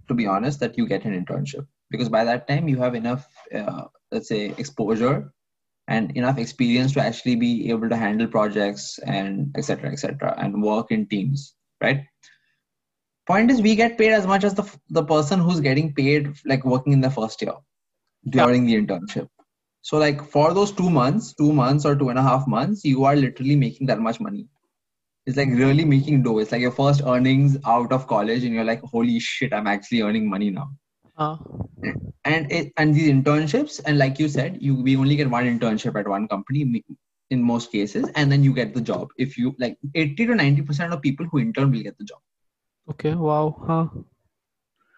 [0.07, 1.67] to be honest that you get an internship.
[1.89, 5.31] Because by that time you have enough uh, let's say exposure
[5.87, 10.91] and enough experience to actually be able to handle projects and etc etc and work
[10.91, 12.03] in teams right
[13.27, 16.65] point is we get paid as much as the the person who's getting paid like
[16.73, 17.55] working in the first year
[18.29, 18.77] during yeah.
[18.77, 19.27] the internship.
[19.81, 23.03] So like for those two months two months or two and a half months you
[23.05, 24.47] are literally making that much money.
[25.25, 26.37] It's like really making dough.
[26.39, 30.01] It's like your first earnings out of college and you're like holy shit i'm actually
[30.01, 30.69] earning money now.
[31.17, 31.37] Uh.
[32.25, 35.99] and it and these internships and like you said you we only get one internship
[35.99, 36.83] at one company
[37.31, 39.09] in most cases and then you get the job.
[39.17, 42.19] If you like 80 to 90 percent of people who intern will get the job
[42.90, 43.14] Okay.
[43.14, 43.56] Wow.
[43.66, 43.88] Huh.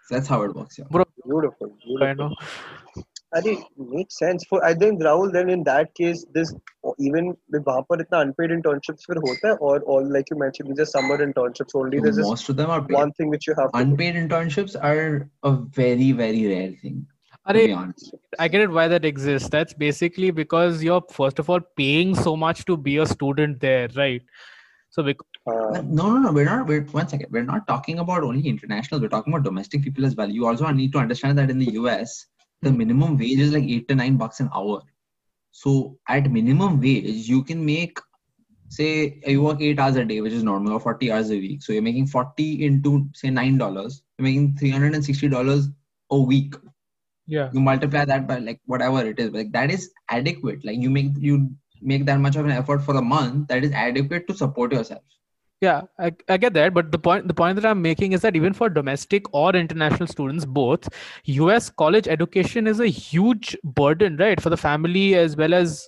[0.07, 0.78] So that's how it works.
[0.78, 0.85] Yeah.
[0.90, 1.76] Bro, beautiful.
[1.85, 2.07] beautiful.
[2.07, 2.35] I know.
[3.35, 6.54] I think makes sense for I think Rahul then in that case this
[6.98, 10.70] even with वहाँ पर इतना unpaid internships फिर होता है or all like you mentioned
[10.70, 12.94] these are summer internships only there's most of them are paid.
[12.94, 17.04] one thing which you have unpaid internships are a very very rare thing
[17.48, 21.50] to be honest I get it why that exists that's basically because you're first of
[21.50, 24.22] all paying so much to be a student there right
[24.90, 26.31] so because uh, no, no, no.
[26.31, 26.67] We're not.
[26.67, 27.27] We're one second.
[27.31, 28.99] We're not talking about only international.
[28.99, 30.29] We're talking about domestic people as well.
[30.29, 32.25] You also need to understand that in the US,
[32.62, 34.81] the minimum wage is like eight to nine bucks an hour.
[35.51, 37.99] So at minimum wage, you can make,
[38.69, 41.63] say, you work eight hours a day, which is normal, or forty hours a week.
[41.63, 44.01] So you're making forty into say nine dollars.
[44.17, 45.69] You're making three hundred and sixty dollars
[46.12, 46.55] a week.
[47.27, 47.49] Yeah.
[47.53, 49.31] You multiply that by like whatever it is.
[49.31, 50.65] Like that is adequate.
[50.65, 53.47] Like you make you make that much of an effort for a month.
[53.47, 55.03] That is adequate to support yourself
[55.62, 58.36] yeah I, I get that but the point the point that i'm making is that
[58.36, 60.88] even for domestic or international students both
[61.28, 65.88] us college education is a huge burden right for the family as well as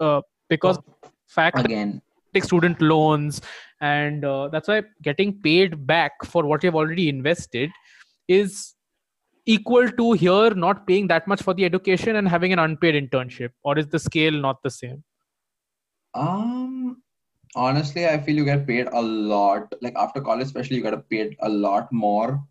[0.00, 2.02] uh, because oh, fact again.
[2.32, 3.40] take student loans
[3.80, 7.70] and uh, that's why getting paid back for what you've already invested
[8.26, 8.74] is
[9.46, 13.50] equal to here not paying that much for the education and having an unpaid internship
[13.62, 15.04] or is the scale not the same?
[16.14, 17.02] Um
[17.54, 19.72] honestly i feel you get paid a lot.
[19.80, 22.42] Like after college especially you get paid a lot more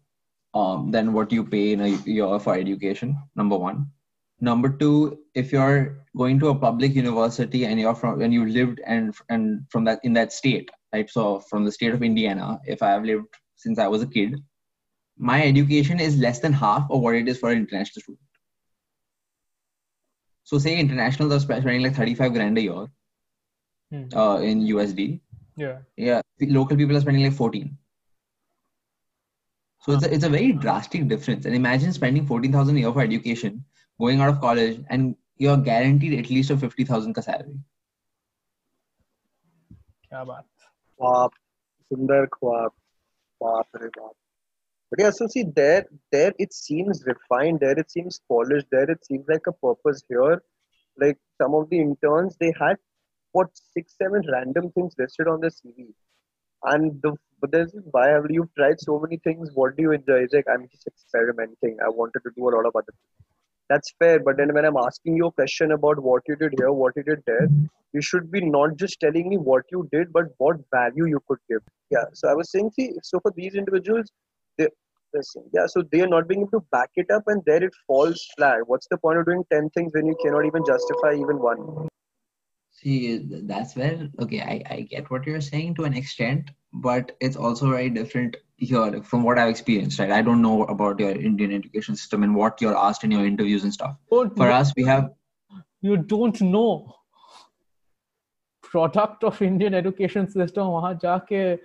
[0.53, 3.87] um, than what you pay in a year for education number one.
[4.39, 8.81] Number two if you're going to a public university and you're from and you lived
[8.85, 11.09] and and from that in that state right?
[11.09, 14.35] So from the state of indiana if i have lived since i was a kid
[15.17, 18.19] my education is less than half of what it is for an international student.
[20.43, 22.87] So say internationals are spending like 35 grand a year
[23.92, 24.04] Hmm.
[24.14, 25.20] uh, in USD.
[25.56, 25.78] Yeah.
[25.96, 27.76] Yeah, local people are spending like 14.
[29.80, 31.46] So it's a, it's a very drastic difference.
[31.46, 33.64] And imagine spending 14,000 a year for education,
[34.00, 37.58] going out of college, and you're guaranteed at least a 50,000 ka salary.
[40.08, 40.44] क्या बात
[41.00, 41.30] ख्वाब
[41.92, 42.70] सुंदर ख्वाब
[43.42, 44.14] बाप रे बाप
[44.90, 45.80] but yeah so see there
[46.14, 50.37] there it seems refined there it seems polished there it seems like a purpose here
[51.02, 52.78] like some of the interns they had
[53.33, 55.87] what six seven random things listed on the cv
[56.71, 60.19] and the but there's why have you tried so many things what do you enjoy?
[60.25, 61.77] It's like i'm just experimenting.
[61.85, 63.27] I wanted to do a lot of other things.
[63.69, 66.71] That's fair but then when i'm asking you a question about what you did here
[66.71, 67.47] what you did there
[67.93, 71.39] you should be not just telling me what you did but what value you could
[71.49, 71.61] give.
[71.89, 74.11] Yeah so i was saying see so for these individuals
[74.57, 74.67] they
[75.53, 78.25] yeah so they are not being able to back it up and there it falls
[78.37, 78.59] flat.
[78.65, 81.89] What's the point of doing 10 things when you cannot even justify even one
[82.82, 87.37] See, that's where, okay, I, I get what you're saying to an extent, but it's
[87.37, 90.12] also very different here like, from what I've experienced, right?
[90.12, 93.64] I don't know about your Indian education system and what you're asked in your interviews
[93.64, 93.96] and stuff.
[94.11, 95.11] Don't For know- us, we have,
[95.80, 96.94] you don't know
[98.62, 101.58] product of Indian education system वहाँ जाके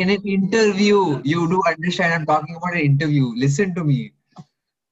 [0.00, 3.32] in an interview, you do understand I'm talking about an interview.
[3.36, 4.12] Listen to me.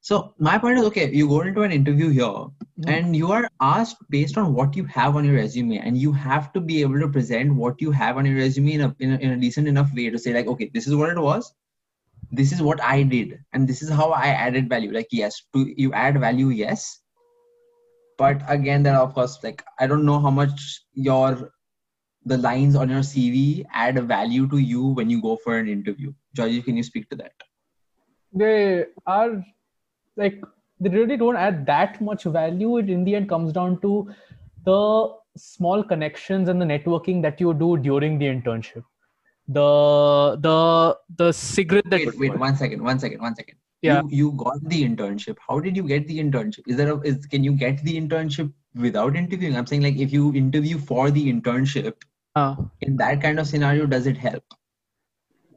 [0.09, 2.47] So, my point is okay, you go into an interview here
[2.87, 6.51] and you are asked based on what you have on your resume, and you have
[6.53, 9.17] to be able to present what you have on your resume in a, in a,
[9.17, 11.53] in a decent enough way to say, like, okay, this is what it was,
[12.31, 14.91] this is what I did, and this is how I added value.
[14.91, 17.01] Like, yes, to you add value, yes.
[18.17, 21.51] But again, then of course, like, I don't know how much your
[22.25, 26.13] the lines on your CV add value to you when you go for an interview.
[26.35, 27.33] Joyjeev, can you speak to that?
[28.31, 29.43] they are
[30.23, 30.43] like
[30.79, 33.95] they really don't add that much value it in the end comes down to
[34.65, 34.79] the
[35.37, 38.83] small connections and the networking that you do during the internship
[39.49, 43.55] the the the cigarette that Wait, wait, one second, one second, one second.
[43.81, 44.01] Yeah.
[44.03, 45.37] You, you got the internship.
[45.47, 46.67] How did you get the internship?
[46.67, 49.57] Is there a is can you get the internship without interviewing?
[49.57, 51.93] I'm saying like if you interview for the internship,
[52.35, 54.43] uh, in that kind of scenario, does it help?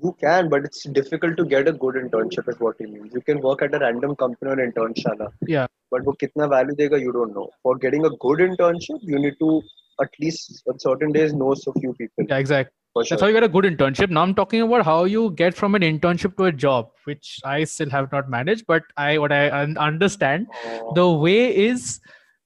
[0.03, 3.21] You can, but it's difficult to get a good internship, is what he means You
[3.21, 5.33] can work at a random company or Internshala.
[5.47, 5.67] Yeah.
[5.91, 7.51] But wo kitna value dega, you don't know.
[7.63, 9.63] For getting a good internship, you need to
[10.01, 12.25] at least on certain days know so few people.
[12.29, 12.73] Yeah, exactly.
[12.95, 13.05] Sure.
[13.09, 14.11] That's how you get a good internship.
[14.11, 17.65] Now I'm talking about how you get from an internship to a job, which I
[17.65, 20.93] still have not managed, but I what I understand, oh.
[20.95, 22.01] the way is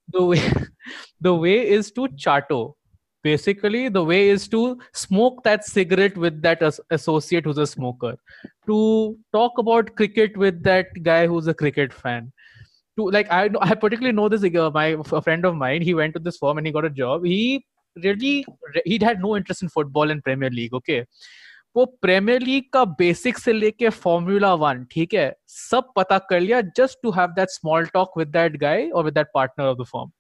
[0.09, 0.41] the way
[1.21, 2.76] the way is to Chato
[3.26, 8.16] basically the way is to smoke that cigarette with that as- associate who's a smoker
[8.68, 12.32] to talk about cricket with that guy who's a cricket fan
[12.98, 15.94] to like i know i particularly know this uh, my a friend of mine he
[15.94, 17.64] went to this firm and he got a job he
[18.04, 18.46] really
[18.86, 21.06] he had no interest in football and premier league okay
[21.76, 26.60] वो premier league का basic से लेके formula one ठीक है सब पता कर लिया
[26.78, 29.84] just to have that small talk with that guy और with that partner of the
[29.92, 30.12] firm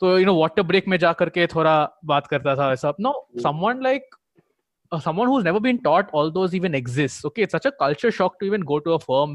[0.00, 3.82] तो यू नो वाटर ब्रेक में जा करके थोड़ा बात करता था ऐसा no someone
[3.82, 4.14] like
[5.04, 8.34] someone who's never been taught all those even exists okay it's such a culture shock
[8.40, 9.32] to even go to a firm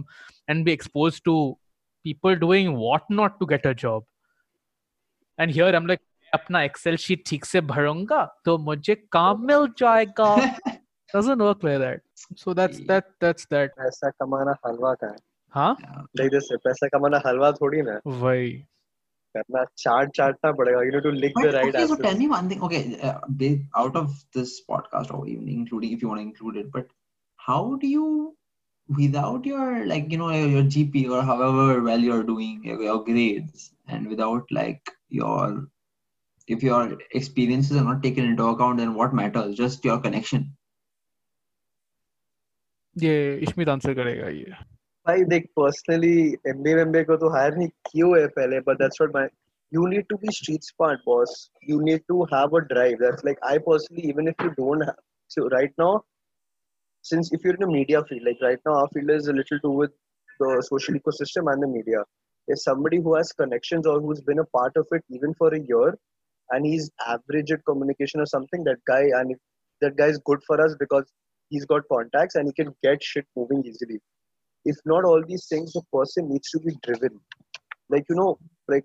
[0.48, 1.34] and be exposed to
[2.06, 4.06] people doing what not to get a job
[5.40, 6.02] and here i'm like
[6.34, 10.36] अपना Excel sheet ठीक से भरूँगा तो मुझे काम मिल जाएगा
[11.16, 12.00] doesn't work like that
[12.44, 15.18] so that's that that's that पैसा कमाना हलवा का है
[15.50, 15.76] हाँ
[16.20, 18.64] like this पैसा कमाना हलवा थोड़ी ना है। वही
[19.38, 22.64] करना चार्ट चार्टना पड़ेगा यू नो टू लिख the right answer tell me one thing
[22.64, 26.94] okay out of this podcast और even including if you want to include it but
[27.40, 28.36] how do you
[28.90, 33.72] without your like you know your gp or however well you're doing your, your grades
[33.88, 35.68] and without like your
[36.48, 40.50] if your experiences are not taken into account then what matters just your connection
[42.96, 43.14] ये
[43.48, 44.56] ishmit answer karega ये
[45.07, 46.17] भाई देख personally
[46.49, 49.29] MBA MBA को तो hire नहीं क्यों है पहले but that's what my
[49.71, 53.39] you need to be street smart boss you need to have a drive that's like
[53.43, 56.05] i personally even if you don't have so right now
[57.03, 59.61] since if you're in a media field like right now our field is a little
[59.65, 59.91] to with
[60.41, 62.05] the social ecosystem and the media
[62.49, 65.61] if somebody who has connections or who's been a part of it even for a
[65.61, 65.97] year
[66.51, 69.39] and he's average at communication or something that guy and if
[69.81, 71.05] that guy is good for us because
[71.51, 73.99] he's got contacts and he can get shit moving easily
[74.65, 77.21] if not all these things, the person needs to be driven.
[77.89, 78.85] Like you know, like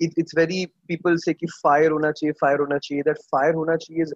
[0.00, 3.04] it, it's very people say कि fire होना चाहिए, fire होना चाहिए.
[3.04, 4.14] That fire होना चाहिए is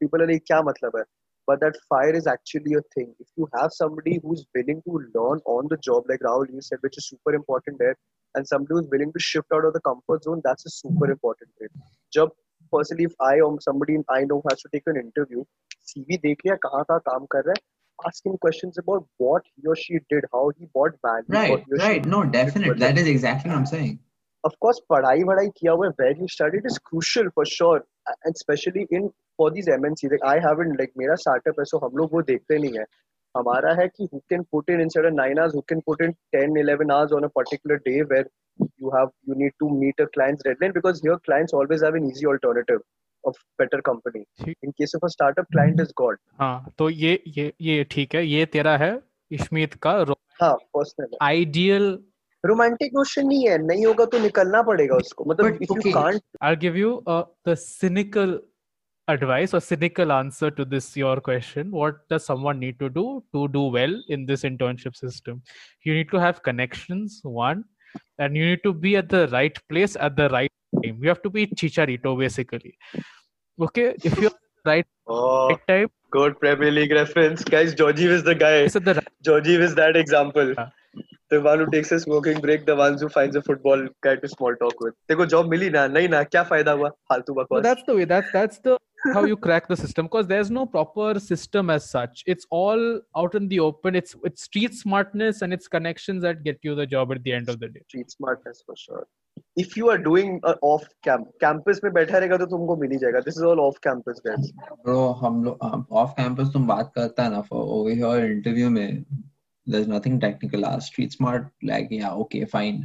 [0.00, 1.04] people are like क्या मतलब है?
[1.48, 3.14] But that fire is actually a thing.
[3.20, 6.78] If you have somebody who's willing to learn on the job, like Rahul you said,
[6.80, 7.96] which is super important there,
[8.34, 11.50] and somebody who's willing to shift out of the comfort zone, that's a super important
[11.58, 11.70] trait.
[12.14, 12.30] जब
[12.72, 15.44] personally if I or somebody I know has to take an interview
[15.88, 17.62] CV देख लिया कहाँ कहाँ काम कर रहा है
[18.08, 21.62] ask him questions about what he or she did how he brought value Right, what
[21.66, 22.04] he or she right.
[22.14, 22.78] No, definitely.
[22.80, 23.94] That is exactly what I'm saying.
[24.46, 27.78] of course पढ़ाई वढ़ाई किया हुआ है where you studied is crucial for sure
[28.14, 29.06] and especially in
[29.40, 32.58] for these MNC like I haven't like मेरा startup है so हम लोग वो देखते
[32.64, 32.84] नहीं है
[33.36, 36.12] हमारा है कि who can put in instead of 9 hours who can put in
[36.38, 38.26] 10 11 hours on a particular day where
[38.82, 42.10] you have you need to meet a client's deadline because here clients always have an
[42.10, 42.84] easy alternative
[43.25, 44.25] Of better company
[44.63, 48.25] in case of a startup client is god हाँ तो ये ये ये ठीक है
[48.25, 48.91] ये तेरा है
[49.31, 49.93] इश्मीत का
[50.41, 51.97] हाँ personal आइडियल
[52.45, 55.91] रोमांटिक नोशन नहीं है नहीं होगा तो निकलना पड़ेगा उसको मतलब okay.
[55.91, 58.39] can't I'll give you uh, the cynical
[59.07, 63.47] advice or cynical answer to this your question what does someone need to do to
[63.55, 65.41] do well in this internship system
[65.83, 67.63] you need to have connections one
[68.19, 71.21] and you need to be at the right place at the right time you have
[71.21, 72.77] to be chicharito basically.
[73.59, 74.31] Okay if you're
[74.65, 77.43] right oh, right type good premier league reference.
[77.43, 78.67] Guys Joyjeev was the guy.
[78.67, 80.53] So the, Joyjeev was that example.
[80.57, 80.69] Yeah.
[81.29, 84.27] the one who takes a smoking break the ones who finds a football guy to
[84.27, 84.95] small talk with.
[85.09, 85.87] देखो job मिली ना?
[85.93, 87.61] na na क्या फायदा हुआ?
[87.61, 88.77] that's the way that's that's the
[89.13, 92.23] how you crack the system because there's no proper system as such.
[92.25, 93.95] It's all out in the open.
[93.95, 97.49] It's it's street smartness and it's connections that get you the job at the end
[97.49, 97.81] of the day.
[97.87, 99.07] Street smartness for sure.
[99.56, 102.96] If you are doing a off camp, campus में बैठा रहेगा तो तुमको मिल ही
[102.98, 103.20] जाएगा.
[103.26, 104.50] This is all off campus guys.
[104.84, 109.04] Bro, हम लोग off campus तुम बात करता है ना for over here interview में
[109.66, 112.82] there's nothing technical as street smart like yeah okay fine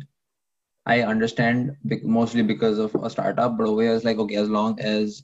[0.86, 4.50] I understand bec- mostly because of a startup but over here it's like okay as
[4.50, 5.22] long as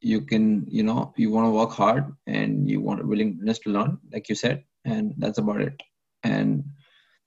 [0.00, 3.70] you can you know you want to work hard and you want a willingness to
[3.70, 5.82] learn like you said and that's about it
[6.22, 6.64] and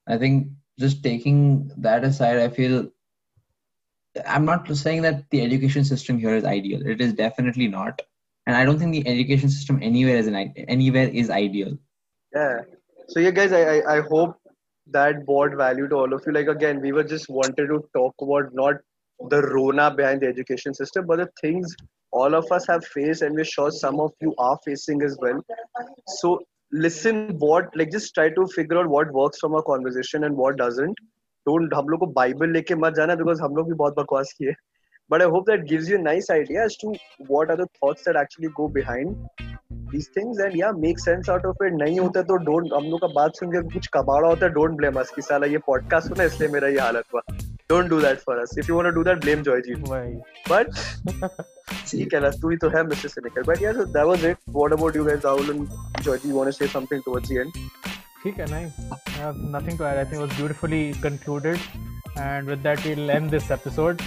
[0.06, 0.48] I think
[0.79, 2.89] just taking that aside I feel
[4.25, 6.85] I'm not saying that the education system here is ideal.
[6.85, 8.01] It is definitely not,
[8.47, 10.35] and I don't think the education system anywhere is an
[10.67, 11.77] anywhere is ideal.
[12.33, 12.61] Yeah.
[13.07, 14.35] So yeah, guys, I I, I hope
[14.87, 16.33] that brought value to all of you.
[16.33, 18.75] Like again, we were just wanted to talk about not
[19.29, 21.75] the Rona behind the education system, but the things
[22.11, 25.43] all of us have faced, and we're sure some of you are facing as well.
[26.07, 26.39] So
[26.73, 30.61] listen what like just try to figure out what work from our conversation and what
[30.61, 30.99] doesn't
[31.45, 34.53] don't हम लोग को Bible लेके मत जाना because हम लोग भी बहुत बकवास किए।
[35.11, 36.93] But I hope that gives you nice idea as to
[37.31, 39.15] what are thoughts that actually go behind
[39.91, 43.01] these things and yeah make sense out of it नहीं होता तो don't हम लोग
[43.01, 46.07] का बात सुन के कुछ कबाड़ा होता है don't blame us कि साला ये podcast
[46.13, 47.21] सुना इसलिए मेरा ये हालत हुआ
[47.73, 49.79] don't do that for us if you want to do that blame Joy ji
[50.49, 50.73] but
[51.89, 53.13] ठीक है ना तू ही तो है Mr.
[53.15, 56.35] Cynical but yeah so that was it what about you guys Rahul and Joy ji
[56.39, 57.63] want to say something towards the end
[58.27, 58.73] Okay, nice.
[58.91, 59.97] I have nothing to add.
[59.97, 61.57] I think it was beautifully concluded.
[62.17, 64.01] And with that, we'll end this episode.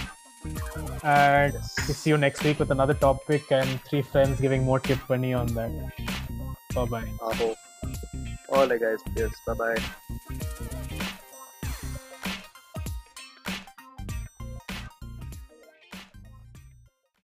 [1.02, 4.98] And we see you next week with another topic and three friends giving more tip
[5.08, 5.70] money on that.
[6.74, 7.12] Bye bye.
[8.48, 9.76] All right guys cheers bye bye